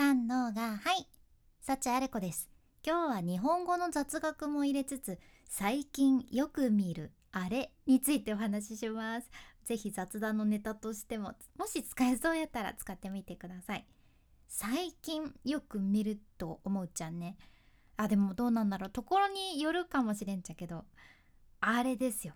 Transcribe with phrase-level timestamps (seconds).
[0.00, 1.06] 三のがはい
[1.60, 2.48] 幸あれ子です。
[2.82, 9.30] 今日は日本語の雑学も入れつつ最近よく見るあれについてお話しします。
[9.66, 13.84] ぜひ雑談のネタとしてももし使えそうやったら使ってみてください。
[14.48, 17.36] 最近よく見ると思うちゃんね。
[17.98, 18.90] あでもどうなんだろう。
[18.90, 20.86] ところによるかもしれんちゃけど
[21.60, 22.32] あれですよ。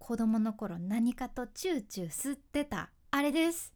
[0.00, 3.75] 子供の頃何かとチューチュー吸ってたあれです。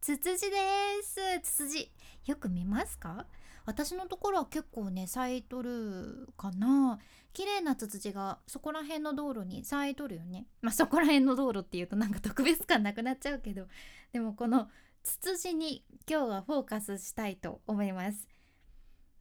[0.00, 0.56] ツツジで
[1.02, 1.20] す。
[1.42, 1.92] ツツジ
[2.24, 3.26] よく見ますか？
[3.66, 6.98] 私のところは結構ね咲いとるかな。
[7.34, 10.46] 綺麗なツツジがそこら辺の道路に咲いとるよね。
[10.62, 13.66] まあそこら辺の道路っていうとなんか特別感なくなっちゃうけど。
[14.10, 14.70] でもこの
[15.02, 18.26] ツツジに今日はフォーカスしたいと思います。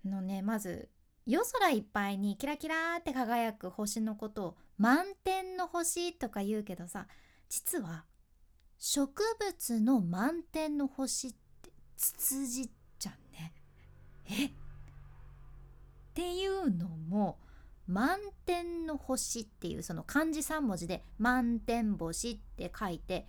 [0.06, 0.88] のねまず
[1.26, 7.08] 夜空いっぱいにキラキラって輝く星のことを満天の星とか言うけどさ
[7.50, 8.06] 実は
[8.80, 13.54] 植物の満天の星ってツツジじゃんね。
[14.30, 14.46] え？
[14.46, 14.52] っ
[16.14, 17.38] ていうのも
[17.88, 23.28] 満天の星っていうその漢字3文字で満天星って書いて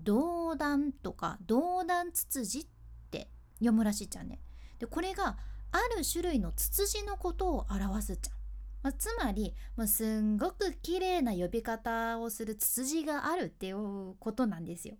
[0.00, 2.66] 銅弾とか銅弾ツツジっ
[3.10, 4.40] て読むらしいじゃんね。
[4.78, 5.36] でこれが
[5.72, 8.36] ある種類のツツジのことを表すじゃん。
[8.82, 14.96] まあ、つまり、まあ、すんごく綺麗な呼び方をするツツジがあるっていうことなんですよ。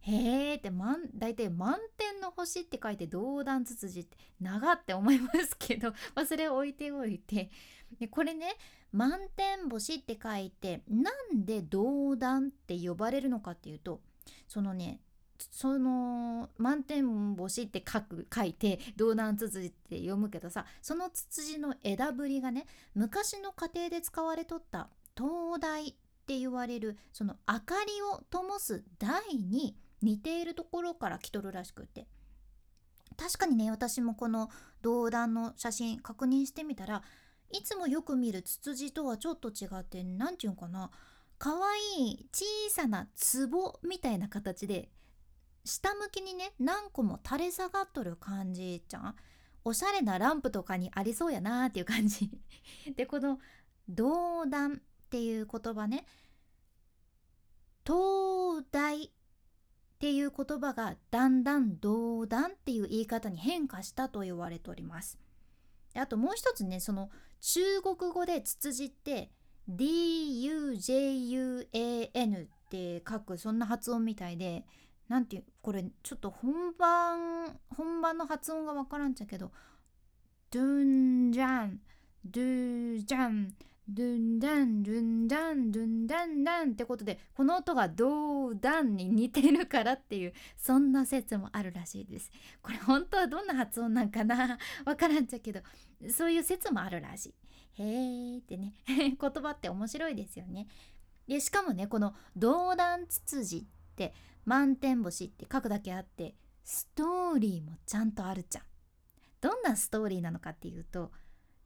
[0.00, 0.70] へーって
[1.14, 7.50] 大体満天の星って書いて銅弾ツツジって長って思いますけど、 まあ、それを置いておいて
[7.98, 8.56] でこれね
[8.92, 14.00] 満天星って書いてなんで銅弾って呼ばれるのかっていうと
[14.46, 15.00] そのね
[15.50, 25.92] その満天星って書く書いて銅弾ツツジって読むけどさそのツツジの枝ぶりがね昔の家庭で使われとった灯台っ
[26.26, 32.06] て言われるその明かりを灯す台に似ているところから来とるらしくて。
[33.16, 34.48] 確かにね私もこの
[34.80, 37.02] 銅弾の写真確認してみたら
[37.50, 40.90] いつもよく見るツツジとはちょっと違って何て言うんかな
[41.38, 43.08] 可愛い小さな
[43.50, 44.88] 壺みたいな形で
[45.68, 49.14] 下向きにね何個も垂れ下がっとる感じじゃん。
[49.64, 52.30] おしゃれなランプとかにありそうやなーっていう感じ。
[52.96, 53.38] でこの
[53.88, 54.78] 銅弾っ
[55.10, 56.06] ていう言葉ね。
[57.84, 59.10] 灯台っ
[59.98, 65.18] ていう言葉がだんだん銅弾っていう言い方に変化したと言われております。
[65.94, 69.30] あともう一つねその中国語でツツジって
[69.68, 71.66] DUJUAN
[72.46, 74.64] って書くそんな発音みたいで
[75.08, 79.50] なんていうこれちょっと本番本番の発音がわからんちゃけど
[80.50, 81.80] ドゥンジャン
[82.24, 83.54] ドゥジャン
[83.90, 92.30] ドゥンダンドゥンダンドゥンダンダンってことでこの音がドーダンに似てるからっていうそんな説もあるらしいです。
[92.60, 94.58] これ本当はどんな発音なんかな？
[94.84, 95.60] わからんちゃけど
[96.10, 97.34] そういう説もあるらしい。
[97.82, 98.74] へーってね。
[98.86, 100.66] 言葉って面白いですよね。
[101.26, 104.14] でしかもねこの「ドーダンツツジ」って
[104.44, 108.64] 満天星って書くだけあってストーリーもちゃんとあるじゃん。
[109.40, 111.12] どんなストーリーなのかっていうと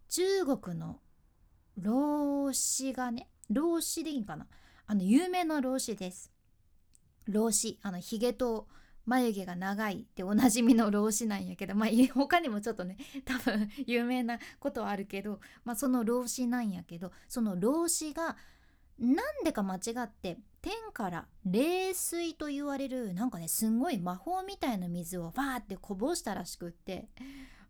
[0.08, 0.22] 中
[0.58, 1.00] 国の
[1.76, 4.46] 老子がね老子でいいんかな？
[4.86, 6.32] あの有名な老子です。
[7.26, 8.66] 老子あのひげと
[9.04, 18.36] 眉毛が長いっておなじみの老子なんやけどまあ 他にもちょっとね多分有名なことはあるけど、まあ、その老子なんやけどその老子が
[18.98, 27.08] なんでか間違って天から冷水と言われるなんかねすんごい魔法みたいな水をバーってこぼしたらしくって、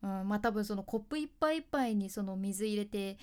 [0.03, 3.17] うん、まあ多分そのコップいっぱいいっぱいにその水入れて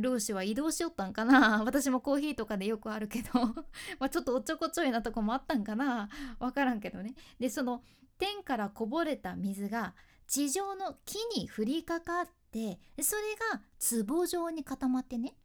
[0.00, 1.62] 老子は移動しよったんかな。
[1.64, 3.30] 私もコーヒーとかでよくあるけど
[4.00, 6.08] まあちょっとおっちょこちょいなとこもあったんかな。
[6.40, 7.14] わからんけどね。
[7.38, 7.84] でその
[8.18, 9.94] 天からこぼれた水が
[10.26, 13.62] 地上の木に降りかかってそれが
[14.04, 15.36] 壺状に固まってね。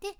[0.00, 0.16] で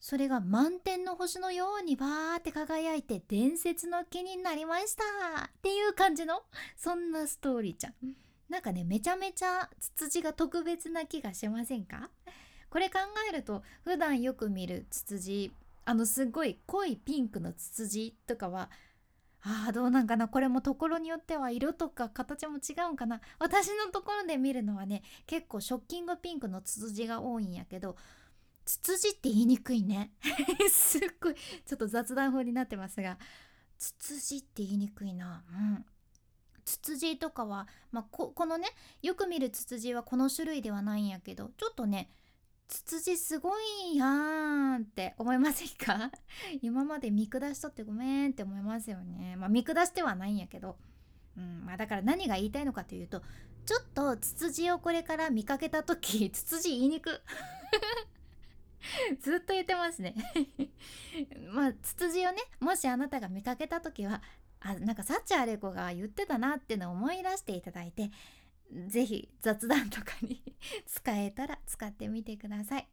[0.00, 5.02] それが満天の星のようにバーって輝いて伝説の木になりました
[5.44, 6.42] っていう感じの
[6.74, 7.94] そんなストーリーちゃん。
[8.48, 12.08] なんかねめちゃめちゃツツジが特別な気がしませんか？
[12.70, 12.98] これ考
[13.30, 15.52] えると普段よく見るツツジ
[15.84, 18.70] あのすごい濃いピンクのツツジとかは
[19.42, 20.28] あーどうなんかな？
[20.28, 23.20] これもところによっては色とか形も違うんかな？
[23.38, 27.96] 私のところで見るのはね結構ショッキングピンクのツツジが多いんやけど
[28.64, 30.12] ツツジって言いにくいね。
[30.70, 33.18] すっごいちょっと雑談風になってますが。
[33.78, 35.44] ツツジって言いにくいな。
[35.50, 35.84] うん。
[36.64, 38.68] ツツジとかは、まあ、ここのね
[39.02, 42.10] よく見るツツジはこの種類ではないんやけどちょっとね
[42.68, 46.12] ツツジすごいやんって思いませんか？
[46.62, 49.34] 今まで見下しとってごめんって思いますよね。
[49.36, 50.76] まあ見下してはないんやけど。
[51.36, 51.64] うん。
[51.64, 53.22] まあ、だから何が言いたいのかというと
[53.64, 57.22] ちょっとツツジをこれから見かけた時ツツジ言いにく。
[59.20, 60.14] ずっと言ってますね
[61.52, 64.22] まあツツジをねもしあなたが見かけた時は
[64.60, 68.10] あなんかサチアレコが言ってたなっていうのを思い出していただいて
[68.86, 70.42] 是非雑談とかに
[70.86, 72.88] 使えたら使ってみてください。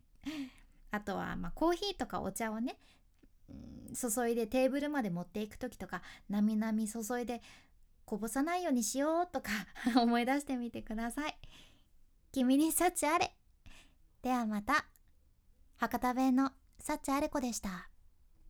[0.89, 2.80] あとは、まあ、コーヒーとかお茶をね
[3.94, 7.42] 注いでテーブルまで持っていく時とかなみなみ注いで
[8.06, 9.51] こぼさないようにしようとか
[9.95, 11.38] 思い出してみてください。
[12.31, 13.36] 君に幸あれ。
[14.22, 14.96] ではまた。
[15.79, 17.88] 博多弁の幸あれ子でした。